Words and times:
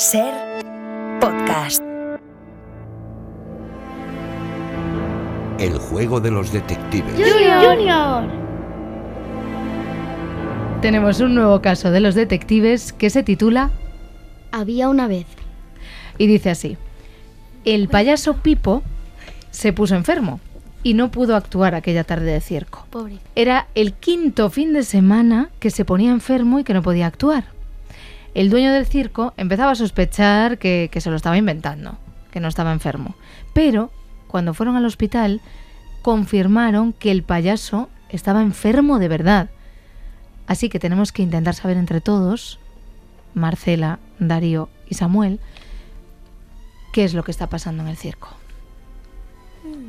Ser 0.00 0.32
podcast. 1.20 1.82
El 5.58 5.76
juego 5.76 6.20
de 6.20 6.30
los 6.30 6.50
detectives. 6.50 7.12
Junior. 7.16 8.24
Tenemos 10.80 11.20
un 11.20 11.34
nuevo 11.34 11.60
caso 11.60 11.90
de 11.90 12.00
los 12.00 12.14
detectives 12.14 12.94
que 12.94 13.10
se 13.10 13.22
titula 13.22 13.72
Había 14.52 14.88
una 14.88 15.06
vez. 15.06 15.26
y 16.16 16.28
dice 16.28 16.48
así. 16.48 16.78
El 17.66 17.88
payaso 17.88 18.38
Pipo 18.38 18.82
se 19.50 19.74
puso 19.74 19.96
enfermo 19.96 20.40
y 20.82 20.94
no 20.94 21.10
pudo 21.10 21.36
actuar 21.36 21.74
aquella 21.74 22.04
tarde 22.04 22.32
de 22.32 22.40
circo. 22.40 22.86
Pobre. 22.88 23.18
Era 23.34 23.66
el 23.74 23.92
quinto 23.92 24.48
fin 24.48 24.72
de 24.72 24.82
semana 24.82 25.50
que 25.58 25.68
se 25.68 25.84
ponía 25.84 26.10
enfermo 26.10 26.58
y 26.58 26.64
que 26.64 26.72
no 26.72 26.80
podía 26.80 27.06
actuar. 27.06 27.59
El 28.34 28.50
dueño 28.50 28.72
del 28.72 28.86
circo 28.86 29.34
empezaba 29.36 29.72
a 29.72 29.76
sospechar 29.76 30.58
que, 30.58 30.88
que 30.92 31.00
se 31.00 31.10
lo 31.10 31.16
estaba 31.16 31.36
inventando, 31.36 31.98
que 32.30 32.40
no 32.40 32.48
estaba 32.48 32.72
enfermo. 32.72 33.14
Pero 33.52 33.90
cuando 34.28 34.54
fueron 34.54 34.76
al 34.76 34.84
hospital, 34.84 35.40
confirmaron 36.02 36.92
que 36.92 37.10
el 37.10 37.22
payaso 37.22 37.88
estaba 38.08 38.42
enfermo 38.42 38.98
de 38.98 39.08
verdad. 39.08 39.50
Así 40.46 40.68
que 40.68 40.78
tenemos 40.78 41.12
que 41.12 41.22
intentar 41.22 41.54
saber 41.54 41.76
entre 41.76 42.00
todos, 42.00 42.58
Marcela, 43.34 43.98
Darío 44.18 44.68
y 44.88 44.94
Samuel, 44.94 45.40
qué 46.92 47.04
es 47.04 47.14
lo 47.14 47.22
que 47.22 47.30
está 47.30 47.48
pasando 47.48 47.82
en 47.82 47.88
el 47.88 47.96
circo. 47.96 48.28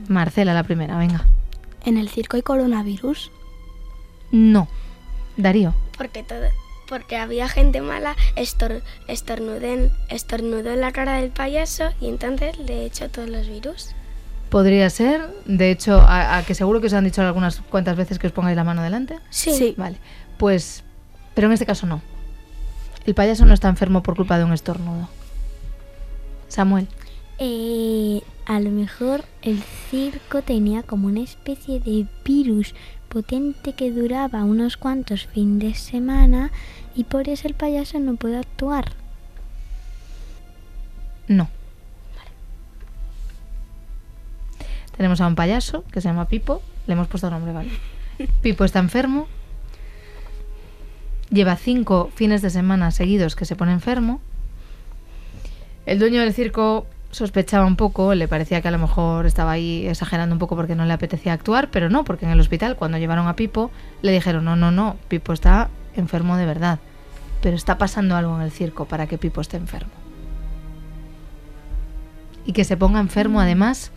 Marcela, 0.08 0.54
la 0.54 0.64
primera, 0.64 0.98
venga. 0.98 1.26
¿En 1.86 1.98
el 1.98 2.10
circo 2.10 2.36
hay 2.36 2.44
coronavirus? 2.44 3.32
No. 4.32 4.68
Darío. 5.38 5.74
Porque 5.98 6.24
todo, 6.24 6.46
porque 6.92 7.16
había 7.16 7.48
gente 7.48 7.80
mala, 7.80 8.18
estor, 8.36 8.82
estornudó, 9.08 9.66
en, 9.66 9.92
estornudó 10.10 10.72
en 10.72 10.82
la 10.82 10.92
cara 10.92 11.22
del 11.22 11.30
payaso 11.30 11.86
y 12.02 12.10
entonces 12.10 12.58
le 12.60 12.84
echó 12.84 13.08
todos 13.08 13.30
los 13.30 13.48
virus. 13.48 13.92
Podría 14.50 14.90
ser. 14.90 15.22
De 15.46 15.72
hecho, 15.72 16.02
a, 16.02 16.36
a 16.36 16.44
que 16.44 16.54
seguro 16.54 16.82
que 16.82 16.88
os 16.88 16.94
han 16.94 17.06
dicho 17.06 17.22
algunas 17.22 17.62
cuantas 17.62 17.96
veces 17.96 18.20
que 18.20 18.28
os 18.28 18.34
pongáis 18.34 18.58
la 18.58 18.66
mano 18.66 18.84
delante. 18.84 19.20
Sí. 19.30 19.74
Vale. 19.78 20.00
Pues. 20.38 20.84
Pero 21.34 21.48
en 21.48 21.54
este 21.54 21.66
caso 21.66 21.88
no. 21.88 22.02
El 23.06 23.16
payaso 23.16 23.46
no 23.46 23.54
está 23.54 23.70
enfermo 23.70 24.04
por 24.04 24.18
culpa 24.18 24.38
de 24.38 24.44
un 24.44 24.52
estornudo. 24.52 25.08
Samuel. 26.50 26.90
Eh, 27.40 28.22
a 28.46 28.60
lo 28.60 28.70
mejor 28.70 29.24
el 29.44 29.64
circo 29.90 30.42
tenía 30.42 30.84
como 30.84 31.08
una 31.08 31.22
especie 31.22 31.80
de 31.80 32.06
virus 32.26 32.76
potente 33.12 33.74
que 33.74 33.92
duraba 33.92 34.44
unos 34.44 34.78
cuantos 34.78 35.28
fines 35.28 35.60
de 35.60 35.74
semana 35.76 36.52
y 36.96 37.04
por 37.04 37.28
eso 37.28 37.48
el 37.48 37.54
payaso 37.54 38.00
no 38.00 38.16
puede 38.16 38.38
actuar. 38.38 38.94
No. 41.28 41.50
Tenemos 44.96 45.20
a 45.20 45.28
un 45.28 45.36
payaso 45.36 45.84
que 45.92 46.00
se 46.00 46.08
llama 46.08 46.28
Pipo. 46.28 46.62
Le 46.88 46.94
hemos 46.94 47.08
puesto 47.08 47.30
nombre, 47.30 47.52
¿vale? 47.52 47.70
Pipo 48.42 48.64
está 48.64 48.80
enfermo. 48.80 49.28
Lleva 51.30 51.56
cinco 51.58 52.12
fines 52.16 52.42
de 52.42 52.50
semana 52.50 52.92
seguidos 52.92 53.36
que 53.36 53.46
se 53.46 53.56
pone 53.56 53.74
enfermo. 53.74 54.22
El 55.86 56.00
dueño 56.00 56.22
del 56.22 56.34
circo 56.34 56.86
sospechaba 57.12 57.66
un 57.66 57.76
poco, 57.76 58.16
le 58.16 58.28
parecía 58.28 58.62
que 58.62 58.68
a 58.68 58.72
lo 58.72 58.80
mejor 58.80 59.26
estaba 59.26 59.52
ahí 59.52 59.88
exagerando 59.88 60.34
un 60.34 60.40
poco 60.40 60.56
porque 60.56 60.76
no 60.76 60.86
le 60.86 60.94
apetecía 60.94 61.34
actuar, 61.34 61.70
pero 61.70 61.90
no, 61.90 62.04
porque 62.04 62.26
en 62.26 62.32
el 62.32 62.40
hospital 62.40 62.76
cuando 62.76 62.98
llevaron 62.98 63.28
a 63.28 63.36
Pipo 63.36 63.72
le 64.02 64.12
dijeron, 64.12 64.46
no, 64.46 64.56
no, 64.56 64.72
no, 64.72 64.98
Pipo 65.08 65.34
está 65.34 65.70
enfermo 65.96 66.38
de 66.38 66.46
verdad, 66.46 66.80
pero 67.42 67.56
está 67.56 67.78
pasando 67.78 68.16
algo 68.16 68.36
en 68.36 68.42
el 68.42 68.52
circo 68.52 68.86
para 68.86 69.08
que 69.08 69.18
Pipo 69.18 69.42
esté 69.42 69.58
enfermo. 69.58 69.92
Y 72.46 72.54
que 72.54 72.64
se 72.64 72.78
ponga 72.78 73.00
enfermo 73.00 73.40
además 73.40 73.92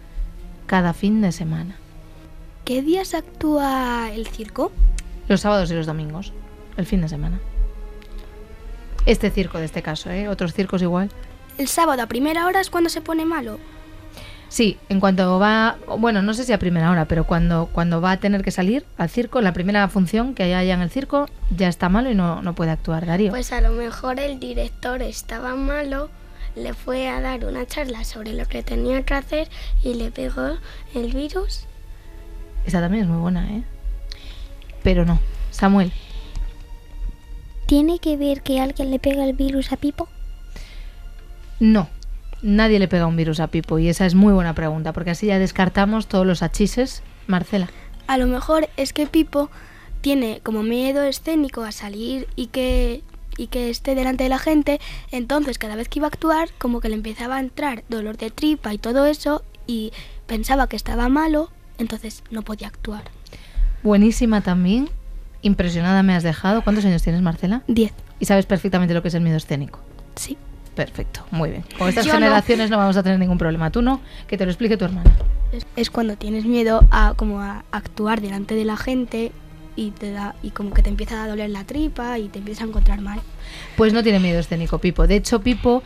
cada 0.67 0.93
fin 0.93 1.21
de 1.21 1.33
semana, 1.33 1.77
¿Qué 2.65 2.81
días 2.81 3.13
actúa 3.13 4.11
el 4.15 4.27
circo? 4.27 4.73
los 5.29 5.43
sábados 5.43 5.71
y 5.71 5.75
los 5.75 5.85
domingos, 5.87 6.33
el 6.79 6.87
fin 6.87 7.03
de 7.03 7.09
semana. 7.09 7.39
Este 9.05 9.31
circo 9.31 9.59
de 9.59 9.67
este 9.67 9.83
caso, 9.83 10.11
¿eh? 10.11 10.29
Otros 10.29 10.55
circos 10.55 10.81
igual. 10.81 11.11
El 11.59 11.69
sábado 11.69 12.03
a 12.03 12.07
primera 12.07 12.47
hora 12.47 12.61
es 12.61 12.71
cuando 12.71 12.91
se 12.91 13.01
pone 13.01 13.25
malo. 13.25 13.59
Sí, 14.49 14.79
en 14.89 15.01
cuanto 15.01 15.39
va, 15.39 15.79
bueno, 15.99 16.23
no 16.23 16.33
sé 16.35 16.45
si 16.45 16.53
a 16.53 16.59
primera 16.59 16.91
hora, 16.91 17.07
pero 17.07 17.25
cuando, 17.25 17.69
cuando 17.73 18.01
va 18.01 18.13
a 18.13 18.17
tener 18.19 18.43
que 18.43 18.51
salir 18.51 18.85
al 18.99 19.09
circo, 19.09 19.41
la 19.41 19.53
primera 19.53 19.89
función 19.89 20.35
que 20.35 20.45
haya 20.45 20.59
allá 20.59 20.75
en 20.75 20.81
el 20.81 20.91
circo, 20.91 21.27
ya 21.51 21.69
está 21.69 21.89
malo 21.89 22.11
y 22.11 22.15
no, 22.15 22.41
no 22.41 22.55
puede 22.55 22.71
actuar, 22.71 23.05
Darío. 23.05 23.31
Pues 23.31 23.53
a 23.53 23.61
lo 23.61 23.71
mejor 23.71 24.21
el 24.21 24.39
director 24.39 25.03
estaba 25.03 25.57
malo, 25.57 26.09
le 26.55 26.73
fue 26.73 27.09
a 27.09 27.21
dar 27.21 27.45
una 27.45 27.67
charla 27.67 28.05
sobre 28.05 28.33
lo 28.33 28.47
que 28.47 28.63
tenía 28.63 29.03
que 29.03 29.15
hacer 29.15 29.49
y 29.83 29.95
le 29.95 30.13
pegó 30.13 30.59
el 30.95 31.13
virus. 31.13 31.67
Esa 32.65 32.81
también 32.81 33.05
es 33.05 33.11
muy 33.11 33.19
buena, 33.19 33.51
¿eh? 33.51 33.65
Pero 34.85 35.05
no. 35.05 35.19
Samuel, 35.51 35.93
¿Tiene 37.67 37.99
que 37.99 38.17
ver 38.17 38.43
que 38.43 38.61
alguien 38.61 38.91
le 38.91 38.99
pega 38.99 39.25
el 39.25 39.33
virus 39.33 39.73
a 39.73 39.77
Pipo? 39.77 40.09
No. 41.61 41.89
Nadie 42.43 42.79
le 42.79 42.89
pega 42.89 43.07
un 43.07 43.17
virus 43.17 43.41
a 43.41 43.47
Pipo 43.47 43.79
y 43.79 43.89
esa 43.89 44.05
es 44.05 44.15
muy 44.15 44.33
buena 44.33 44.55
pregunta, 44.55 44.93
porque 44.93 45.11
así 45.11 45.27
ya 45.27 45.39
descartamos 45.39 46.07
todos 46.07 46.27
los 46.27 46.43
achises. 46.43 47.03
Marcela, 47.27 47.69
A 48.07 48.19
lo 48.19 48.27
mejor 48.27 48.69
es 48.77 48.93
que 48.93 49.07
Pipo 49.07 49.51
tiene 50.03 50.41
como 50.43 50.63
miedo 50.63 51.03
escénico 51.05 51.63
a 51.65 51.73
salir 51.73 52.29
y 52.37 52.49
que 52.49 53.03
y 53.37 53.49
que 53.49 53.69
esté 53.69 53.95
delante 53.97 54.23
de 54.23 54.29
la 54.31 54.39
gente, 54.39 54.81
entonces 55.11 55.59
cada 55.59 55.75
vez 55.75 55.89
que 55.89 55.99
iba 55.99 56.07
a 56.07 56.09
actuar 56.09 56.51
como 56.59 56.81
que 56.81 56.89
le 56.89 56.95
empezaba 56.95 57.37
a 57.37 57.41
entrar 57.41 57.83
dolor 57.89 58.17
de 58.17 58.31
tripa 58.31 58.73
y 58.73 58.79
todo 58.79 59.07
eso 59.07 59.43
y 59.67 59.93
pensaba 60.29 60.69
que 60.69 60.77
estaba 60.77 61.09
malo, 61.09 61.51
entonces 61.79 62.23
no 62.31 62.43
podía 62.43 62.69
actuar. 62.69 63.03
buenísima 63.83 64.41
también. 64.43 64.89
Impresionada 65.43 66.03
me 66.05 66.15
has 66.15 66.23
dejado. 66.23 66.63
¿Cuántos 66.63 66.85
años 66.85 67.03
tienes, 67.03 67.23
Marcela? 67.23 67.63
10. 67.67 67.93
Y 68.21 68.25
sabes 68.27 68.47
perfectamente 68.47 68.95
lo 68.95 69.03
que 69.03 69.09
es 69.09 69.15
el 69.15 69.21
miedo 69.23 69.37
escénico. 69.37 69.81
Sí. 70.15 70.39
Perfecto, 70.75 71.25
muy 71.31 71.51
bien. 71.51 71.65
Con 71.79 71.89
estas 71.89 72.05
Yo 72.07 72.13
generaciones 72.13 72.71
no. 72.71 72.77
vamos 72.79 72.97
a 72.97 73.03
tener 73.03 73.19
ningún 73.19 73.39
problema. 73.39 73.71
Tú 73.71 73.81
no, 73.83 74.01
que 74.27 74.37
te 74.37 74.45
lo 74.45 74.51
explique 74.51 74.77
tu 74.77 74.85
hermana. 74.85 75.11
Es, 75.53 75.67
es 75.77 75.91
cuando 75.91 76.17
tienes 76.17 76.45
miedo 76.45 76.85
a 76.91 77.15
como 77.17 77.41
a 77.41 77.65
actuar 77.71 78.21
delante 78.21 78.55
de 78.57 78.65
la 78.65 78.77
gente 78.77 79.31
y 79.77 79.91
te 79.91 80.13
da 80.13 80.35
y 80.43 80.51
como 80.51 80.73
que 80.73 80.83
te 80.83 80.89
empieza 80.89 81.23
a 81.23 81.29
doler 81.29 81.51
la 81.51 81.65
tripa 81.65 82.19
y 82.19 82.29
te 82.29 82.39
empiezas 82.39 82.65
a 82.65 82.69
encontrar 82.69 83.01
mal. 83.01 83.21
Pues 83.77 83.93
no 83.93 84.03
tiene 84.03 84.19
miedo 84.19 84.41
escénico, 84.41 84.79
Pipo. 84.79 85.07
De 85.07 85.17
hecho, 85.17 85.41
Pipo, 85.41 85.83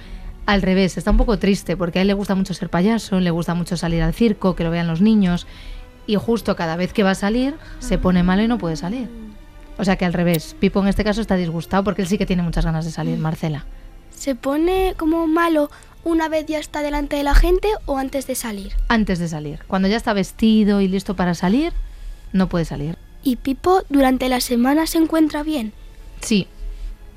al 0.47 0.63
revés, 0.63 0.97
está 0.97 1.11
un 1.11 1.17
poco 1.17 1.39
triste 1.39 1.77
porque 1.77 1.99
a 1.99 2.03
él 2.03 2.09
le 2.09 2.15
gusta 2.15 2.35
mucho 2.35 2.55
ser 2.55 2.71
payaso, 2.71 3.21
le 3.21 3.31
gusta 3.31 3.55
mucho 3.55 3.77
salir 3.77 4.03
al 4.03 4.15
circo, 4.15 4.57
que 4.57 4.65
lo 4.65 4.71
vean 4.71 4.87
los 4.87 5.01
niños. 5.01 5.47
Y 6.07 6.17
justo 6.17 6.57
cada 6.57 6.77
vez 6.77 6.95
que 6.95 7.03
va 7.03 7.11
a 7.11 7.15
salir, 7.15 7.55
se 7.81 7.99
pone 7.99 8.23
malo 8.23 8.43
y 8.43 8.49
no 8.49 8.57
puede 8.57 8.77
salir. 8.77 9.09
O 9.77 9.85
sea 9.85 9.97
que 9.97 10.07
al 10.07 10.15
revés, 10.15 10.57
Pipo 10.59 10.81
en 10.81 10.89
este 10.89 11.05
caso 11.05 11.21
está 11.21 11.37
disgustado 11.37 11.85
porque 11.85 12.03
él 12.03 12.09
sí 12.09 12.17
que 12.17 12.27
tiene 12.27 12.43
muchas 12.43 12.65
ganas 12.65 12.85
de 12.87 12.91
salir, 12.91 13.19
Marcela. 13.19 13.67
¿Se 14.19 14.35
pone 14.35 14.95
como 14.97 15.29
malo 15.29 15.71
una 16.03 16.29
vez 16.29 16.45
ya 16.47 16.59
está 16.59 16.83
delante 16.83 17.15
de 17.15 17.23
la 17.23 17.37
gente 17.37 17.69
o 17.87 17.99
antes 17.99 18.27
de 18.27 18.35
salir? 18.35 18.73
Antes 18.89 19.21
de 19.21 19.29
salir, 19.29 19.61
cuando 19.69 19.87
ya 19.87 19.97
está 19.97 20.13
vestido 20.13 20.81
y 20.81 20.89
listo 20.89 21.15
para 21.15 21.35
salir, 21.35 21.73
no 22.33 22.49
puede 22.49 22.65
salir. 22.65 22.99
¿Y 23.23 23.37
Pipo 23.37 23.83
durante 23.89 24.29
la 24.29 24.41
semana 24.41 24.89
se 24.89 24.99
encuentra 24.99 25.45
bien? 25.45 25.73
Sí, 26.21 26.49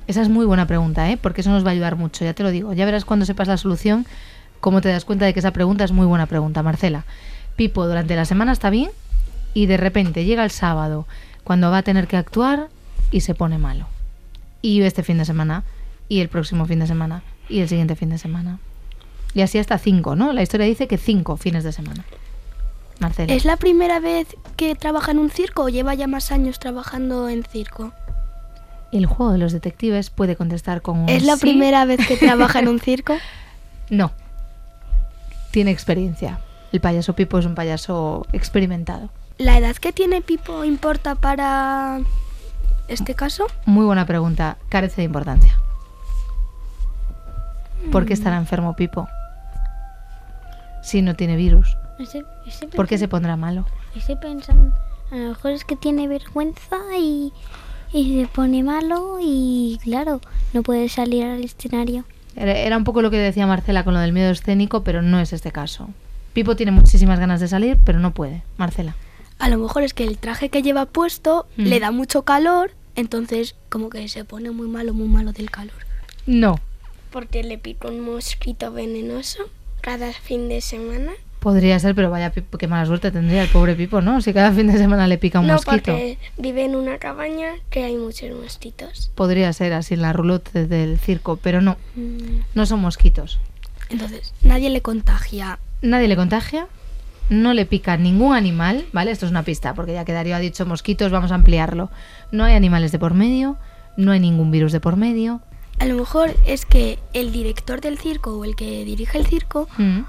esa 0.06 0.22
es 0.22 0.28
muy 0.28 0.46
buena 0.46 0.68
pregunta, 0.68 1.10
¿eh? 1.10 1.16
porque 1.16 1.40
eso 1.40 1.50
nos 1.50 1.64
va 1.64 1.70
a 1.70 1.72
ayudar 1.72 1.96
mucho, 1.96 2.24
ya 2.24 2.34
te 2.34 2.44
lo 2.44 2.52
digo. 2.52 2.72
Ya 2.72 2.84
verás 2.84 3.04
cuando 3.04 3.26
sepas 3.26 3.48
la 3.48 3.56
solución 3.56 4.06
cómo 4.60 4.80
te 4.80 4.88
das 4.88 5.04
cuenta 5.04 5.24
de 5.24 5.32
que 5.32 5.40
esa 5.40 5.50
pregunta 5.50 5.82
es 5.82 5.90
muy 5.90 6.06
buena 6.06 6.26
pregunta, 6.26 6.62
Marcela. 6.62 7.04
Pipo 7.56 7.84
durante 7.84 8.14
la 8.14 8.26
semana 8.26 8.52
está 8.52 8.70
bien 8.70 8.92
y 9.54 9.66
de 9.66 9.76
repente 9.76 10.24
llega 10.24 10.44
el 10.44 10.52
sábado 10.52 11.08
cuando 11.42 11.68
va 11.68 11.78
a 11.78 11.82
tener 11.82 12.06
que 12.06 12.16
actuar 12.16 12.68
y 13.10 13.22
se 13.22 13.34
pone 13.34 13.58
malo. 13.58 13.88
Y 14.62 14.80
este 14.82 15.02
fin 15.02 15.18
de 15.18 15.24
semana, 15.24 15.64
y 16.08 16.20
el 16.20 16.28
próximo 16.28 16.66
fin 16.66 16.78
de 16.80 16.86
semana, 16.86 17.22
y 17.48 17.60
el 17.60 17.68
siguiente 17.68 17.96
fin 17.96 18.10
de 18.10 18.18
semana. 18.18 18.58
Y 19.34 19.40
así 19.42 19.58
hasta 19.58 19.78
cinco, 19.78 20.14
¿no? 20.16 20.32
La 20.32 20.42
historia 20.42 20.66
dice 20.66 20.86
que 20.86 20.98
cinco 20.98 21.36
fines 21.36 21.64
de 21.64 21.72
semana. 21.72 22.04
Marcela. 23.00 23.32
¿Es 23.32 23.44
la 23.44 23.56
primera 23.56 23.98
vez 23.98 24.28
que 24.56 24.74
trabaja 24.74 25.10
en 25.10 25.18
un 25.18 25.30
circo 25.30 25.64
o 25.64 25.68
lleva 25.68 25.94
ya 25.94 26.06
más 26.06 26.30
años 26.30 26.58
trabajando 26.58 27.28
en 27.28 27.42
circo? 27.42 27.92
El 28.92 29.06
juego 29.06 29.32
de 29.32 29.38
los 29.38 29.52
detectives 29.52 30.10
puede 30.10 30.36
contestar 30.36 30.82
con 30.82 30.98
un 30.98 31.08
¿Es 31.08 31.24
la 31.24 31.36
sí. 31.36 31.40
primera 31.40 31.84
vez 31.86 32.06
que 32.06 32.16
trabaja 32.16 32.58
en 32.60 32.68
un 32.68 32.78
circo? 32.80 33.16
No. 33.88 34.12
Tiene 35.50 35.70
experiencia. 35.70 36.40
El 36.72 36.80
payaso 36.80 37.14
Pipo 37.14 37.38
es 37.38 37.46
un 37.46 37.54
payaso 37.54 38.26
experimentado. 38.32 39.08
¿La 39.38 39.56
edad 39.58 39.76
que 39.76 39.92
tiene 39.92 40.20
Pipo 40.20 40.62
importa 40.64 41.14
para 41.14 42.00
este 42.88 43.14
caso? 43.14 43.46
Muy 43.64 43.84
buena 43.86 44.06
pregunta. 44.06 44.58
Carece 44.68 44.96
de 45.00 45.04
importancia. 45.06 45.58
¿Por 47.92 48.06
qué 48.06 48.14
estará 48.14 48.36
enfermo 48.36 48.74
Pipo? 48.74 49.08
Si 50.82 51.02
no 51.02 51.14
tiene 51.14 51.36
virus. 51.36 51.76
¿Por 52.74 52.88
qué 52.88 52.98
se 52.98 53.06
pondrá 53.08 53.36
malo? 53.36 53.66
Estoy 53.94 54.16
pensando, 54.16 54.74
a 55.10 55.16
lo 55.16 55.28
mejor 55.28 55.52
es 55.52 55.64
que 55.64 55.76
tiene 55.76 56.08
vergüenza 56.08 56.76
y, 56.98 57.32
y 57.92 58.20
se 58.22 58.26
pone 58.28 58.62
malo 58.62 59.18
y 59.20 59.78
claro, 59.82 60.20
no 60.54 60.62
puede 60.62 60.88
salir 60.88 61.24
al 61.24 61.44
escenario. 61.44 62.04
Era 62.34 62.52
era 62.54 62.76
un 62.78 62.84
poco 62.84 63.02
lo 63.02 63.10
que 63.10 63.18
decía 63.18 63.46
Marcela 63.46 63.84
con 63.84 63.92
lo 63.94 64.00
del 64.00 64.12
miedo 64.14 64.30
escénico, 64.30 64.82
pero 64.82 65.02
no 65.02 65.20
es 65.20 65.32
este 65.34 65.52
caso. 65.52 65.90
Pipo 66.32 66.56
tiene 66.56 66.72
muchísimas 66.72 67.20
ganas 67.20 67.40
de 67.40 67.48
salir, 67.48 67.78
pero 67.84 67.98
no 68.00 68.12
puede. 68.12 68.42
Marcela. 68.56 68.96
A 69.38 69.48
lo 69.50 69.58
mejor 69.58 69.82
es 69.82 69.92
que 69.92 70.04
el 70.04 70.16
traje 70.18 70.48
que 70.48 70.62
lleva 70.62 70.86
puesto 70.86 71.46
Mm. 71.58 71.62
le 71.64 71.78
da 71.80 71.90
mucho 71.90 72.22
calor, 72.22 72.72
entonces 72.96 73.54
como 73.68 73.90
que 73.90 74.08
se 74.08 74.24
pone 74.24 74.50
muy 74.50 74.66
malo, 74.68 74.94
muy 74.94 75.08
malo 75.08 75.32
del 75.32 75.50
calor. 75.50 75.74
No. 76.26 76.58
Porque 77.12 77.42
le 77.44 77.58
pica 77.58 77.88
un 77.88 78.00
mosquito 78.00 78.72
venenoso 78.72 79.44
cada 79.80 80.12
fin 80.12 80.48
de 80.48 80.60
semana. 80.60 81.12
Podría 81.40 81.78
ser, 81.80 81.94
pero 81.96 82.08
vaya 82.08 82.30
qué 82.30 82.68
mala 82.68 82.86
suerte 82.86 83.10
tendría 83.10 83.42
el 83.42 83.48
pobre 83.48 83.74
Pipo, 83.74 84.00
¿no? 84.00 84.20
Si 84.20 84.32
cada 84.32 84.52
fin 84.52 84.68
de 84.68 84.78
semana 84.78 85.08
le 85.08 85.18
pica 85.18 85.40
un 85.40 85.48
no, 85.48 85.54
mosquito. 85.54 85.90
porque 85.92 86.16
vive 86.38 86.64
en 86.64 86.76
una 86.76 86.98
cabaña 86.98 87.54
que 87.68 87.82
hay 87.84 87.96
muchos 87.96 88.30
mosquitos. 88.40 89.10
Podría 89.16 89.52
ser 89.52 89.72
así 89.72 89.94
en 89.94 90.02
la 90.02 90.12
roulotte 90.12 90.52
del 90.52 90.98
circo, 91.00 91.36
pero 91.36 91.60
no, 91.60 91.76
Mm, 91.96 92.42
no 92.54 92.64
son 92.64 92.80
mosquitos. 92.80 93.40
Entonces, 93.90 94.32
nadie 94.42 94.70
le 94.70 94.82
contagia. 94.82 95.58
Nadie 95.82 96.06
le 96.06 96.14
contagia, 96.14 96.68
no 97.28 97.54
le 97.54 97.66
pica 97.66 97.96
ningún 97.96 98.36
animal, 98.36 98.86
¿vale? 98.92 99.10
Esto 99.10 99.26
es 99.26 99.32
una 99.32 99.42
pista, 99.42 99.74
porque 99.74 99.94
ya 99.94 100.04
que 100.04 100.12
Darío 100.12 100.36
ha 100.36 100.38
dicho 100.38 100.64
mosquitos, 100.64 101.10
vamos 101.10 101.32
a 101.32 101.34
ampliarlo. 101.34 101.90
No 102.30 102.44
hay 102.44 102.54
animales 102.54 102.92
de 102.92 103.00
por 103.00 103.14
medio, 103.14 103.56
no 103.96 104.12
hay 104.12 104.20
ningún 104.20 104.52
virus 104.52 104.70
de 104.70 104.78
por 104.78 104.96
medio. 104.96 105.40
A 105.78 105.86
lo 105.86 105.94
mejor 105.96 106.34
es 106.46 106.64
que 106.64 106.98
el 107.12 107.32
director 107.32 107.80
del 107.80 107.98
circo 107.98 108.36
o 108.38 108.44
el 108.44 108.54
que 108.56 108.84
dirige 108.84 109.18
el 109.18 109.26
circo 109.26 109.68
Mm, 109.78 110.00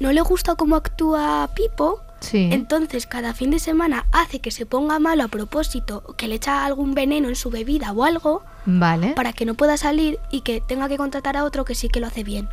no 0.00 0.12
le 0.12 0.20
gusta 0.20 0.54
cómo 0.56 0.74
actúa 0.76 1.48
Pipo, 1.54 2.00
Sí. 2.20 2.48
entonces 2.52 3.06
cada 3.06 3.34
fin 3.34 3.50
de 3.50 3.58
semana 3.58 4.06
hace 4.12 4.40
que 4.40 4.50
se 4.52 4.64
ponga 4.66 4.98
malo 5.00 5.24
a 5.24 5.28
propósito, 5.28 6.02
que 6.16 6.28
le 6.28 6.36
echa 6.36 6.64
algún 6.64 6.94
veneno 6.94 7.28
en 7.28 7.36
su 7.36 7.50
bebida 7.50 7.92
o 7.92 8.04
algo, 8.04 8.42
Vale. 8.66 9.10
para 9.14 9.32
que 9.32 9.44
no 9.44 9.54
pueda 9.54 9.76
salir 9.76 10.18
y 10.30 10.40
que 10.42 10.60
tenga 10.60 10.88
que 10.88 10.96
contratar 10.96 11.36
a 11.36 11.44
otro 11.44 11.64
que 11.64 11.74
sí 11.74 11.88
que 11.88 11.98
lo 12.00 12.06
hace 12.06 12.22
bien. 12.24 12.48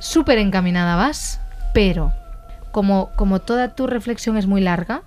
Súper 0.00 0.38
encaminada 0.38 0.96
vas, 0.96 1.40
pero 1.74 2.12
como, 2.72 3.10
como 3.16 3.40
toda 3.40 3.74
tu 3.74 3.86
reflexión 3.86 4.36
es 4.38 4.46
muy 4.46 4.60
larga, 4.60 5.02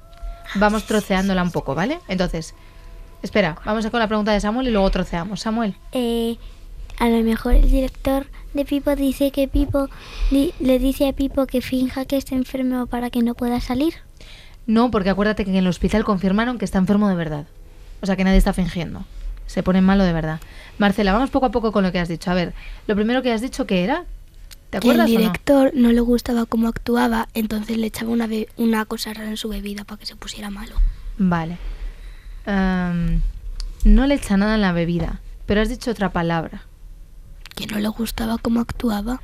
vamos 0.55 0.85
troceándola 0.85 1.41
un 1.44 1.51
poco, 1.51 1.73
¿vale? 1.75 2.00
Entonces, 2.07 2.53
espera, 3.23 3.57
vamos 3.65 3.85
a 3.85 3.89
con 3.89 3.99
la 3.99 4.07
pregunta 4.07 4.31
de 4.31 4.39
Samuel 4.39 4.67
y 4.67 4.71
luego 4.71 4.89
troceamos. 4.91 5.41
Samuel. 5.41 5.75
Eh, 5.91 6.37
a 6.99 7.09
lo 7.09 7.23
mejor 7.23 7.55
el 7.55 7.69
director 7.71 8.27
de 8.53 8.65
Pipo 8.65 8.95
dice 8.95 9.31
que 9.31 9.47
Pipo 9.47 9.89
di- 10.29 10.53
le 10.59 10.77
dice 10.77 11.07
a 11.09 11.13
Pipo 11.13 11.47
que 11.47 11.61
finja 11.61 12.05
que 12.05 12.17
está 12.17 12.35
enfermo 12.35 12.85
para 12.85 13.09
que 13.09 13.21
no 13.21 13.33
pueda 13.33 13.59
salir. 13.61 13.95
No, 14.67 14.91
porque 14.91 15.09
acuérdate 15.09 15.43
que 15.43 15.51
en 15.51 15.57
el 15.57 15.67
hospital 15.67 16.03
confirmaron 16.05 16.57
que 16.57 16.65
está 16.65 16.77
enfermo 16.77 17.09
de 17.09 17.15
verdad. 17.15 17.45
O 18.01 18.05
sea 18.05 18.15
que 18.15 18.23
nadie 18.23 18.37
está 18.37 18.53
fingiendo. 18.53 19.03
Se 19.47 19.63
pone 19.63 19.81
malo 19.81 20.03
de 20.03 20.13
verdad. 20.13 20.39
Marcela, 20.77 21.11
vamos 21.13 21.29
poco 21.29 21.47
a 21.47 21.51
poco 21.51 21.71
con 21.71 21.83
lo 21.83 21.91
que 21.91 21.99
has 21.99 22.07
dicho. 22.07 22.31
A 22.31 22.33
ver, 22.33 22.53
lo 22.87 22.95
primero 22.95 23.21
que 23.21 23.31
has 23.33 23.41
dicho 23.41 23.65
que 23.65 23.83
era. 23.83 24.05
¿Te 24.69 24.79
Que 24.79 24.87
el 24.87 24.93
acuerdas 25.01 25.09
o 25.09 25.13
no? 25.13 25.19
director 25.19 25.71
no? 25.75 25.91
le 25.91 25.99
gustaba 26.01 26.45
cómo 26.45 26.67
actuaba, 26.67 27.27
entonces 27.33 27.77
le 27.77 27.87
echaba 27.87 28.11
una 28.57 28.85
cosa 28.85 29.13
rara 29.13 29.29
en 29.29 29.37
su 29.37 29.49
bebida 29.49 29.83
para 29.83 29.99
que 29.99 30.05
se 30.05 30.15
pusiera 30.15 30.49
malo. 30.49 30.75
Vale. 31.17 31.57
No 32.45 34.07
le 34.07 34.15
echa 34.15 34.37
nada 34.37 34.55
en 34.55 34.61
la 34.61 34.71
bebida, 34.71 35.21
pero 35.45 35.61
has 35.61 35.69
dicho 35.69 35.91
otra 35.91 36.09
palabra. 36.09 36.63
Que 37.55 37.67
no 37.67 37.79
le 37.79 37.87
gustaba 37.87 38.37
cómo 38.37 38.59
actuaba. 38.59 39.21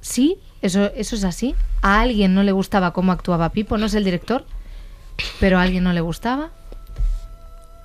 Sí, 0.00 0.38
eso, 0.62 0.92
eso 0.94 1.16
es 1.16 1.24
así. 1.24 1.54
A 1.82 2.00
alguien 2.00 2.34
no 2.34 2.42
le 2.42 2.52
gustaba 2.52 2.92
cómo 2.92 3.12
actuaba 3.12 3.50
Pipo, 3.50 3.78
no 3.78 3.86
es 3.86 3.94
el 3.94 4.04
director, 4.04 4.46
pero 5.40 5.58
a 5.58 5.62
alguien 5.62 5.84
no 5.84 5.92
le 5.92 6.00
gustaba. 6.00 6.50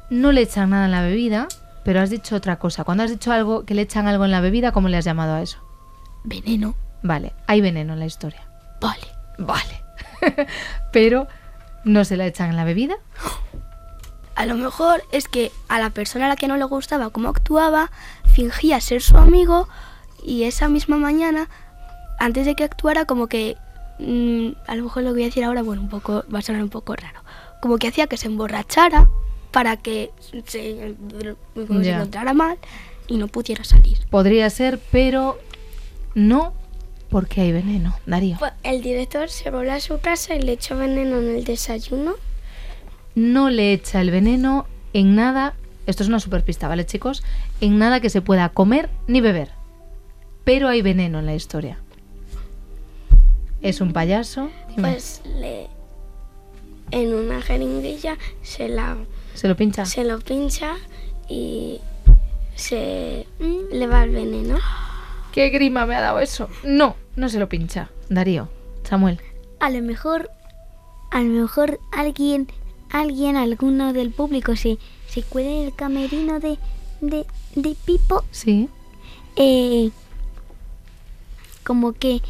No 0.09 0.31
le 0.31 0.41
echan 0.41 0.71
nada 0.71 0.85
en 0.85 0.91
la 0.91 1.01
bebida, 1.01 1.47
pero 1.83 2.01
has 2.01 2.09
dicho 2.09 2.35
otra 2.35 2.57
cosa. 2.57 2.83
Cuando 2.83 3.03
has 3.03 3.09
dicho 3.09 3.31
algo 3.31 3.65
que 3.65 3.73
le 3.73 3.83
echan 3.83 4.07
algo 4.07 4.25
en 4.25 4.31
la 4.31 4.41
bebida, 4.41 4.71
¿cómo 4.71 4.89
le 4.89 4.97
has 4.97 5.05
llamado 5.05 5.35
a 5.35 5.41
eso? 5.41 5.59
Veneno. 6.23 6.75
Vale, 7.01 7.33
hay 7.47 7.61
veneno 7.61 7.93
en 7.93 7.99
la 7.99 8.05
historia. 8.05 8.43
Vale. 8.81 9.07
Vale. 9.37 9.81
pero 10.91 11.27
no 11.83 12.05
se 12.05 12.17
la 12.17 12.25
echan 12.27 12.49
en 12.49 12.55
la 12.55 12.63
bebida. 12.63 12.97
A 14.35 14.45
lo 14.45 14.55
mejor 14.55 15.03
es 15.11 15.27
que 15.27 15.51
a 15.67 15.79
la 15.79 15.89
persona 15.89 16.25
a 16.25 16.29
la 16.29 16.35
que 16.35 16.47
no 16.47 16.55
le 16.57 16.63
gustaba 16.63 17.09
cómo 17.09 17.29
actuaba, 17.29 17.91
fingía 18.25 18.79
ser 18.79 19.01
su 19.01 19.17
amigo 19.17 19.67
y 20.23 20.43
esa 20.43 20.69
misma 20.69 20.97
mañana, 20.97 21.49
antes 22.19 22.45
de 22.45 22.55
que 22.55 22.63
actuara, 22.63 23.05
como 23.05 23.27
que... 23.27 23.57
mm, 23.99 24.51
a 24.67 24.75
lo 24.75 24.83
mejor 24.83 25.03
lo 25.03 25.09
que 25.09 25.15
voy 25.15 25.23
a 25.23 25.25
decir 25.25 25.43
ahora, 25.43 25.61
bueno, 25.61 25.81
un 25.81 25.89
poco, 25.89 26.23
va 26.33 26.39
a 26.39 26.41
sonar 26.41 26.63
un 26.63 26.69
poco 26.69 26.95
raro. 26.95 27.21
Como 27.61 27.77
que 27.77 27.89
hacía 27.89 28.07
que 28.07 28.15
se 28.15 28.27
emborrachara 28.27 29.09
para 29.51 29.75
que 29.75 30.11
se, 30.31 30.41
se 30.45 30.95
encontrara 31.55 32.33
mal 32.33 32.57
y 33.07 33.17
no 33.17 33.27
pudiera 33.27 33.63
salir. 33.63 33.97
Podría 34.09 34.49
ser, 34.49 34.79
pero 34.91 35.37
no 36.15 36.53
porque 37.09 37.41
hay 37.41 37.51
veneno. 37.51 37.95
Darío. 38.05 38.37
Pues 38.39 38.53
el 38.63 38.81
director 38.81 39.29
se 39.29 39.49
voló 39.51 39.71
a 39.73 39.79
su 39.79 39.99
casa 39.99 40.35
y 40.35 40.41
le 40.41 40.53
echó 40.53 40.77
veneno 40.77 41.17
en 41.19 41.35
el 41.35 41.43
desayuno. 41.43 42.13
no 43.15 43.49
le 43.49 43.73
echa 43.73 43.99
el 44.01 44.11
veneno 44.11 44.65
en 44.93 45.15
nada, 45.15 45.55
esto 45.87 46.03
es 46.03 46.09
una 46.09 46.19
super 46.19 46.43
pista, 46.43 46.67
¿vale 46.67 46.85
chicos? 46.85 47.23
En 47.61 47.77
nada 47.77 47.99
que 47.99 48.09
se 48.09 48.21
pueda 48.21 48.49
comer 48.49 48.89
ni 49.07 49.21
beber. 49.21 49.49
Pero 50.45 50.67
hay 50.67 50.81
veneno 50.81 51.19
en 51.19 51.25
la 51.25 51.35
historia. 51.35 51.79
Es 53.61 53.81
un 53.81 53.91
payaso. 53.93 54.49
Dime, 54.69 54.91
Pues 54.91 55.21
le 55.39 55.67
en 56.91 57.13
una 57.13 57.41
jeringuilla 57.41 58.17
se 58.41 58.67
la 58.69 58.97
¿Se 59.35 59.47
lo 59.47 59.55
pincha? 59.55 59.85
se 59.85 60.03
lo 60.03 60.19
pincha 60.21 60.75
y 61.27 61.79
se 62.55 63.27
le 63.71 63.87
va 63.87 64.03
el 64.05 64.09
veneno. 64.11 64.57
¿Qué 65.39 65.47
grima 65.51 65.85
me 65.85 65.95
ha 65.95 66.01
dado 66.01 66.19
eso? 66.19 66.49
No, 66.65 66.97
no 67.15 67.29
se 67.29 67.39
lo 67.39 67.47
pincha. 67.47 67.89
Darío, 68.09 68.49
Samuel. 68.83 69.21
A 69.61 69.69
lo 69.69 69.81
mejor, 69.81 70.29
a 71.11 71.21
lo 71.21 71.29
mejor 71.43 71.79
alguien, 71.93 72.49
alguien, 72.89 73.37
alguno 73.37 73.93
del 73.93 74.11
público 74.11 74.57
se, 74.57 74.77
se 75.07 75.23
cuela 75.23 75.49
en 75.49 75.67
el 75.67 75.73
camerino 75.73 76.41
de, 76.41 76.57
de, 76.99 77.25
de 77.55 77.75
Pipo, 77.85 78.25
Sí. 78.31 78.67
eh, 79.37 79.91
como 81.63 81.93
que 81.93 82.21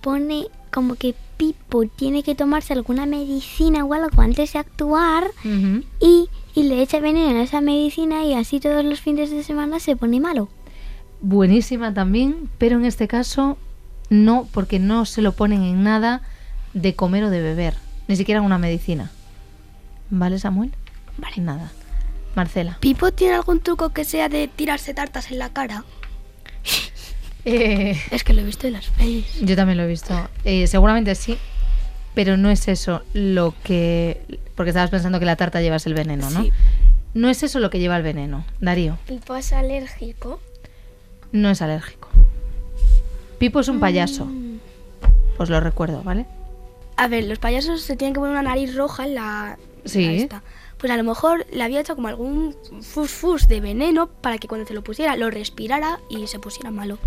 pone, 0.00 0.46
como 0.72 0.94
que 0.94 1.16
Pipo 1.36 1.84
tiene 1.86 2.22
que 2.22 2.36
tomarse 2.36 2.74
alguna 2.74 3.06
medicina 3.06 3.84
o 3.84 3.92
algo 3.92 4.22
antes 4.22 4.52
de 4.52 4.60
actuar 4.60 5.32
y, 5.98 6.28
y 6.54 6.62
le 6.62 6.80
echa 6.80 7.00
veneno 7.00 7.40
a 7.40 7.42
esa 7.42 7.60
medicina 7.60 8.24
y 8.24 8.34
así 8.34 8.60
todos 8.60 8.84
los 8.84 9.00
fines 9.00 9.32
de 9.32 9.42
semana 9.42 9.80
se 9.80 9.96
pone 9.96 10.20
malo. 10.20 10.48
Buenísima 11.22 11.94
también, 11.94 12.50
pero 12.58 12.76
en 12.76 12.84
este 12.84 13.08
caso 13.08 13.56
no, 14.10 14.46
porque 14.52 14.78
no 14.78 15.06
se 15.06 15.22
lo 15.22 15.32
ponen 15.32 15.62
en 15.62 15.82
nada 15.82 16.20
de 16.74 16.94
comer 16.94 17.24
o 17.24 17.30
de 17.30 17.40
beber, 17.40 17.74
ni 18.08 18.16
siquiera 18.16 18.40
en 18.40 18.44
una 18.46 18.58
medicina. 18.58 19.10
¿Vale, 20.10 20.38
Samuel? 20.38 20.72
Vale. 21.16 21.36
Nada. 21.38 21.72
Marcela. 22.34 22.78
¿Pipo 22.80 23.12
tiene 23.12 23.34
algún 23.34 23.60
truco 23.60 23.90
que 23.90 24.04
sea 24.04 24.28
de 24.28 24.48
tirarse 24.48 24.94
tartas 24.94 25.30
en 25.30 25.38
la 25.38 25.48
cara? 25.52 25.84
Eh, 27.44 28.00
Es 28.12 28.22
que 28.22 28.34
lo 28.34 28.40
he 28.40 28.44
visto 28.44 28.68
en 28.68 28.74
las 28.74 28.86
pelis. 28.90 29.40
yo 29.40 29.56
también 29.56 29.76
lo 29.76 29.82
he 29.82 29.88
visto. 29.88 30.14
Eh, 30.44 30.68
seguramente 30.68 31.16
sí, 31.16 31.36
pero 32.14 32.36
no 32.36 32.50
es 32.50 32.68
eso 32.68 33.02
lo 33.14 33.52
que... 33.64 34.38
Porque 34.54 34.70
estabas 34.70 34.90
pensando 34.90 35.18
que 35.18 35.24
la 35.26 35.34
tarta 35.34 35.60
llevas 35.60 35.84
el 35.86 35.94
veneno, 35.94 36.30
¿no? 36.30 36.40
Sí. 36.44 36.52
No 37.14 37.28
es 37.28 37.42
eso 37.42 37.58
lo 37.58 37.68
que 37.68 37.80
lleva 37.80 37.96
el 37.96 38.04
veneno. 38.04 38.44
Darío, 38.60 38.96
Pipo 39.08 39.34
es 39.34 39.52
alérgico. 39.52 40.40
No 41.32 41.50
es 41.50 41.62
alérgico. 41.62 42.08
Pipo 43.38 43.60
es 43.60 43.68
un 43.68 43.80
payaso. 43.80 44.28
Os 45.38 45.50
lo 45.50 45.58
recuerdo, 45.60 46.02
¿vale? 46.02 46.26
A 46.96 47.08
ver, 47.08 47.24
los 47.24 47.38
payasos 47.38 47.80
se 47.82 47.96
tienen 47.96 48.14
que 48.14 48.20
poner 48.20 48.32
una 48.32 48.42
nariz 48.42 48.74
roja 48.76 49.04
en 49.04 49.14
la... 49.14 49.58
Sí. 49.84 50.04
la 50.04 50.12
esta. 50.12 50.42
Pues 50.78 50.92
a 50.92 50.96
lo 50.96 51.04
mejor 51.04 51.46
le 51.52 51.62
había 51.62 51.80
hecho 51.80 51.96
como 51.96 52.08
algún 52.08 52.54
fus-fus 52.80 53.48
de 53.48 53.60
veneno 53.60 54.08
para 54.08 54.38
que 54.38 54.48
cuando 54.48 54.66
se 54.66 54.74
lo 54.74 54.82
pusiera 54.82 55.16
lo 55.16 55.30
respirara 55.30 55.98
y 56.08 56.26
se 56.26 56.38
pusiera 56.38 56.70
malo. 56.70 56.98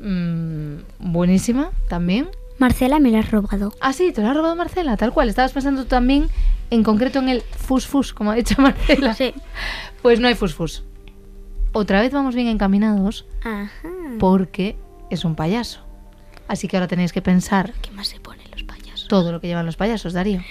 Mm, 0.00 0.78
buenísima, 0.98 1.70
también. 1.88 2.28
Marcela 2.58 2.98
me 2.98 3.10
lo 3.10 3.18
has 3.18 3.30
robado. 3.30 3.72
Ah, 3.80 3.92
sí, 3.92 4.12
te 4.12 4.20
lo 4.20 4.28
ha 4.28 4.34
robado 4.34 4.56
Marcela, 4.56 4.96
tal 4.96 5.12
cual. 5.12 5.28
Estabas 5.28 5.52
pensando 5.52 5.82
tú 5.82 5.88
también 5.88 6.28
en 6.70 6.82
concreto 6.82 7.18
en 7.20 7.28
el 7.28 7.42
fus-fus, 7.42 8.12
como 8.12 8.32
ha 8.32 8.34
dicho 8.34 8.54
Marcela. 8.60 9.14
Sí. 9.14 9.34
Pues 10.02 10.20
no 10.20 10.28
hay 10.28 10.34
fus-fus. 10.34 10.84
Otra 11.78 12.00
vez 12.00 12.10
vamos 12.12 12.34
bien 12.34 12.48
encaminados 12.48 13.24
Ajá. 13.44 13.70
porque 14.18 14.74
es 15.10 15.24
un 15.24 15.36
payaso. 15.36 15.78
Así 16.48 16.66
que 16.66 16.76
ahora 16.76 16.88
tenéis 16.88 17.12
que 17.12 17.22
pensar 17.22 17.72
¿Qué 17.82 17.92
más 17.92 18.08
se 18.08 18.18
ponen 18.18 18.50
los 18.50 18.64
payasos? 18.64 19.06
todo 19.06 19.30
lo 19.30 19.40
que 19.40 19.46
llevan 19.46 19.64
los 19.64 19.76
payasos, 19.76 20.12
Darío. 20.12 20.42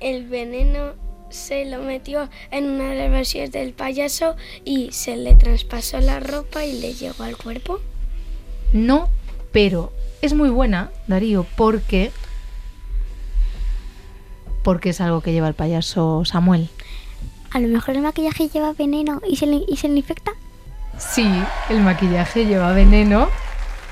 El 0.00 0.26
veneno 0.26 0.94
se 1.30 1.66
lo 1.66 1.80
metió 1.82 2.28
en 2.50 2.68
una 2.68 2.90
de 2.90 2.96
las 2.96 3.10
versiones 3.12 3.52
del 3.52 3.74
payaso 3.74 4.34
y 4.64 4.90
se 4.90 5.16
le 5.16 5.36
traspasó 5.36 6.00
la 6.00 6.18
ropa 6.18 6.64
y 6.64 6.80
le 6.80 6.94
llegó 6.94 7.22
al 7.22 7.36
cuerpo. 7.36 7.78
No, 8.72 9.08
pero 9.52 9.92
es 10.20 10.34
muy 10.34 10.50
buena, 10.50 10.90
Darío, 11.06 11.46
porque 11.56 12.10
porque 14.64 14.90
es 14.90 15.00
algo 15.00 15.20
que 15.20 15.32
lleva 15.32 15.46
el 15.46 15.54
payaso 15.54 16.24
Samuel. 16.24 16.68
A 17.52 17.60
lo 17.60 17.68
mejor 17.68 17.94
el 17.94 18.02
maquillaje 18.02 18.48
lleva 18.48 18.72
veneno 18.72 19.20
y 19.28 19.36
se 19.36 19.46
le, 19.46 19.62
y 19.68 19.76
se 19.76 19.88
le 19.88 19.98
infecta. 19.98 20.31
Sí, 21.10 21.28
el 21.68 21.80
maquillaje 21.80 22.46
lleva 22.46 22.72
veneno 22.72 23.28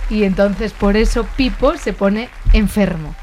y 0.08 0.24
entonces 0.24 0.72
por 0.72 0.96
eso 0.96 1.26
Pipo 1.36 1.76
se 1.76 1.92
pone 1.92 2.28
enfermo. 2.52 3.14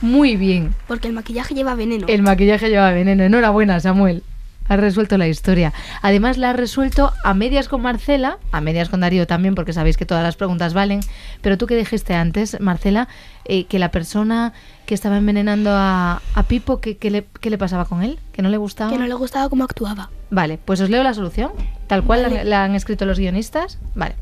Muy 0.00 0.36
bien. 0.36 0.74
Porque 0.86 1.08
el 1.08 1.14
maquillaje 1.14 1.54
lleva 1.54 1.74
veneno. 1.74 2.06
El 2.08 2.22
maquillaje 2.22 2.68
lleva 2.68 2.90
veneno. 2.92 3.24
Enhorabuena, 3.24 3.80
Samuel. 3.80 4.22
Has 4.68 4.78
resuelto 4.80 5.18
la 5.18 5.28
historia. 5.28 5.72
Además, 6.02 6.38
la 6.38 6.50
has 6.50 6.56
resuelto 6.56 7.12
a 7.24 7.34
medias 7.34 7.68
con 7.68 7.82
Marcela, 7.82 8.38
a 8.52 8.60
medias 8.60 8.88
con 8.88 9.00
Darío 9.00 9.26
también, 9.26 9.54
porque 9.54 9.72
sabéis 9.72 9.96
que 9.96 10.06
todas 10.06 10.22
las 10.22 10.36
preguntas 10.36 10.72
valen. 10.72 11.00
Pero 11.40 11.58
tú 11.58 11.66
que 11.66 11.76
dijiste 11.76 12.14
antes, 12.14 12.58
Marcela, 12.60 13.08
eh, 13.44 13.64
que 13.64 13.78
la 13.78 13.90
persona 13.90 14.52
que 14.86 14.94
estaba 14.94 15.18
envenenando 15.18 15.70
a, 15.72 16.22
a 16.34 16.42
Pipo, 16.44 16.80
¿qué, 16.80 16.96
qué 16.96 17.10
le, 17.10 17.26
qué 17.40 17.50
le 17.50 17.58
pasaba 17.58 17.84
con 17.84 18.02
él? 18.02 18.18
¿Que 18.32 18.42
no 18.42 18.48
le 18.48 18.56
gustaba? 18.56 18.90
Que 18.90 18.98
no 18.98 19.06
le 19.06 19.14
gustaba 19.14 19.48
cómo 19.48 19.64
actuaba. 19.64 20.10
Vale, 20.30 20.58
pues 20.64 20.80
os 20.80 20.88
leo 20.88 21.02
la 21.02 21.12
solución, 21.14 21.50
tal 21.86 22.04
cual 22.04 22.22
Vale. 22.22 22.44
la, 22.44 22.64
han 22.64 22.74
escrito 22.74 23.04
los 23.04 23.18
guionistas. 23.18 23.78
Vale. 23.94 24.14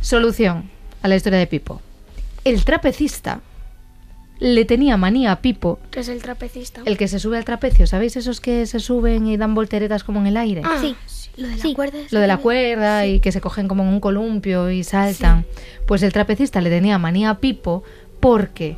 Solución 0.00 0.70
a 1.02 1.08
la 1.08 1.16
historia 1.16 1.38
de 1.38 1.46
Pipo. 1.46 1.80
El 2.44 2.64
trapecista 2.64 3.40
le 4.40 4.64
tenía 4.64 4.96
manía 4.96 5.32
a 5.32 5.40
Pipo, 5.40 5.78
¿Qué 5.90 6.00
es 6.00 6.08
el 6.08 6.20
trapecista? 6.22 6.82
el 6.86 6.96
que 6.96 7.06
se 7.08 7.18
sube 7.20 7.36
al 7.36 7.44
trapecio, 7.44 7.86
¿sabéis 7.86 8.16
esos 8.16 8.40
que 8.40 8.66
se 8.66 8.80
suben 8.80 9.26
y 9.28 9.36
dan 9.36 9.54
volteretas 9.54 10.02
como 10.02 10.18
en 10.20 10.26
el 10.26 10.36
aire? 10.36 10.62
Ah, 10.64 10.78
Sí. 10.80 10.96
Lo 11.36 11.46
de 11.46 11.56
la 11.56 11.62
Sí. 11.62 11.74
cuerda. 11.74 11.98
Lo 12.10 12.20
de 12.20 12.26
la 12.26 12.36
que- 12.38 12.42
cuerda 12.42 13.06
y 13.06 13.20
que 13.20 13.30
se 13.32 13.40
cogen 13.40 13.68
como 13.68 13.82
en 13.84 13.88
un 13.90 14.00
columpio 14.00 14.68
y 14.70 14.82
saltan. 14.82 15.44
Pues 15.86 16.02
el 16.02 16.12
trapecista 16.12 16.60
le 16.60 16.70
tenía 16.70 16.98
manía 16.98 17.30
a 17.30 17.38
Pipo 17.38 17.84
porque 18.18 18.76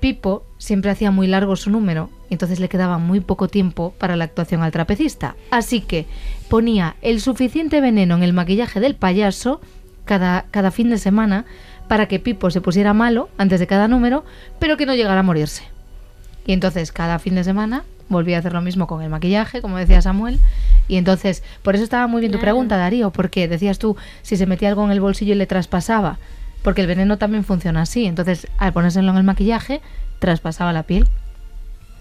Pipo 0.00 0.44
siempre 0.58 0.90
hacía 0.90 1.10
muy 1.10 1.26
largo 1.28 1.54
su 1.56 1.70
número 1.70 2.10
y 2.30 2.34
entonces 2.34 2.60
le 2.60 2.68
quedaba 2.68 2.98
muy 2.98 3.20
poco 3.20 3.48
tiempo 3.48 3.94
para 3.98 4.16
la 4.16 4.24
actuación 4.24 4.62
al 4.62 4.72
trapecista. 4.72 5.34
Así 5.50 5.80
que 5.80 6.06
ponía 6.48 6.96
el 7.02 7.20
suficiente 7.20 7.80
veneno 7.80 8.16
en 8.16 8.22
el 8.22 8.32
maquillaje 8.32 8.80
del 8.80 8.94
payaso 8.96 9.60
cada, 10.04 10.46
cada 10.50 10.70
fin 10.70 10.90
de 10.90 10.98
semana 10.98 11.46
para 11.88 12.06
que 12.06 12.18
Pipo 12.18 12.50
se 12.50 12.60
pusiera 12.60 12.94
malo 12.94 13.28
antes 13.38 13.60
de 13.60 13.66
cada 13.66 13.88
número, 13.88 14.24
pero 14.58 14.76
que 14.76 14.86
no 14.86 14.94
llegara 14.94 15.20
a 15.20 15.24
morirse. 15.24 15.64
Y 16.46 16.52
entonces 16.52 16.92
cada 16.92 17.18
fin 17.18 17.34
de 17.34 17.44
semana 17.44 17.84
volvía 18.08 18.36
a 18.36 18.40
hacer 18.40 18.52
lo 18.52 18.62
mismo 18.62 18.86
con 18.86 19.02
el 19.02 19.10
maquillaje, 19.10 19.60
como 19.60 19.76
decía 19.76 20.00
Samuel. 20.02 20.38
Y 20.86 20.96
entonces, 20.96 21.42
por 21.62 21.74
eso 21.74 21.84
estaba 21.84 22.06
muy 22.06 22.20
bien 22.20 22.32
tu 22.32 22.40
pregunta, 22.40 22.76
Darío, 22.76 23.10
porque 23.10 23.48
decías 23.48 23.78
tú 23.78 23.96
si 24.22 24.36
se 24.36 24.46
metía 24.46 24.68
algo 24.70 24.84
en 24.84 24.90
el 24.90 25.00
bolsillo 25.00 25.34
y 25.34 25.36
le 25.36 25.46
traspasaba. 25.46 26.18
Porque 26.62 26.80
el 26.80 26.86
veneno 26.86 27.18
también 27.18 27.44
funciona 27.44 27.82
así. 27.82 28.06
Entonces, 28.06 28.46
al 28.58 28.72
ponérselo 28.72 29.10
en 29.10 29.16
el 29.16 29.24
maquillaje, 29.24 29.80
traspasaba 30.18 30.72
la 30.72 30.84
piel. 30.84 31.06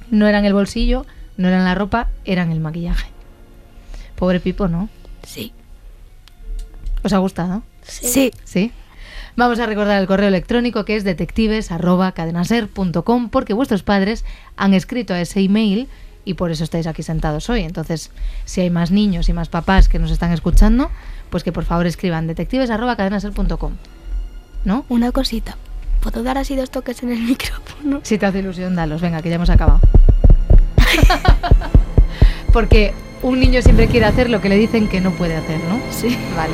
No 0.09 0.27
era 0.27 0.39
en 0.39 0.45
el 0.45 0.53
bolsillo, 0.53 1.05
no 1.35 1.49
era 1.49 1.57
en 1.57 1.65
la 1.65 1.75
ropa, 1.75 2.07
era 2.25 2.43
en 2.43 2.51
el 2.51 2.59
maquillaje. 2.59 3.09
Pobre 4.15 4.39
Pipo, 4.39 4.67
¿no? 4.67 4.89
Sí. 5.23 5.51
¿Os 7.03 7.13
ha 7.13 7.17
gustado? 7.17 7.63
Sí. 7.83 8.31
¿Sí? 8.43 8.71
Vamos 9.37 9.59
a 9.59 9.67
recordar 9.67 10.01
el 10.01 10.07
correo 10.07 10.29
electrónico 10.29 10.83
que 10.83 10.95
es 10.95 11.03
detectives.cadenaser.com 11.03 13.29
porque 13.29 13.53
vuestros 13.53 13.83
padres 13.83 14.25
han 14.55 14.73
escrito 14.73 15.13
a 15.13 15.21
ese 15.21 15.41
email 15.41 15.87
y 16.25 16.33
por 16.33 16.49
eso 16.49 16.63
estáis 16.63 16.87
aquí 16.87 17.03
sentados 17.03 17.47
hoy. 17.51 17.61
Entonces, 17.61 18.09
si 18.45 18.61
hay 18.61 18.71
más 18.71 18.89
niños 18.89 19.29
y 19.29 19.33
más 19.33 19.47
papás 19.47 19.89
que 19.89 19.99
nos 19.99 20.09
están 20.09 20.31
escuchando, 20.31 20.89
pues 21.29 21.43
que 21.43 21.51
por 21.51 21.65
favor 21.65 21.85
escriban 21.85 22.25
detectives.cadenaser.com. 22.25 23.73
¿No? 24.65 24.85
Una 24.89 25.11
cosita. 25.11 25.55
¿Puedo 26.01 26.23
dar 26.23 26.39
así 26.39 26.55
dos 26.55 26.71
toques 26.71 27.03
en 27.03 27.11
el 27.11 27.21
micrófono? 27.21 27.99
Si 28.01 28.17
te 28.17 28.25
hace 28.25 28.39
ilusión, 28.39 28.75
dalos. 28.75 29.01
Venga, 29.01 29.21
que 29.21 29.29
ya 29.29 29.35
hemos 29.35 29.51
acabado. 29.51 29.81
porque 32.53 32.95
un 33.21 33.39
niño 33.39 33.61
siempre 33.61 33.87
quiere 33.87 34.07
hacer 34.07 34.31
lo 34.31 34.41
que 34.41 34.49
le 34.49 34.57
dicen 34.57 34.89
que 34.89 34.99
no 34.99 35.11
puede 35.11 35.35
hacer, 35.35 35.59
¿no? 35.65 35.79
Sí. 35.91 36.17
Vale. 36.35 36.53